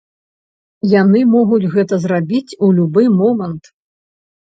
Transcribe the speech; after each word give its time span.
Яны 1.01 1.21
могуць 1.35 1.69
гэта 1.77 2.01
зрабіць 2.07 2.57
у 2.65 2.73
любы 2.81 3.09
момант. 3.23 3.75